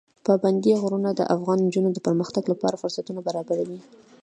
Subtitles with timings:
[0.25, 3.79] پابندی غرونه د افغان نجونو د پرمختګ لپاره فرصتونه برابروي.